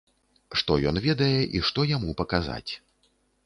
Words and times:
Што 0.61 0.77
ён 0.93 0.97
ведае 1.03 1.37
і 1.59 1.63
што 1.69 1.87
яму 1.95 2.19
паказаць. 2.25 2.69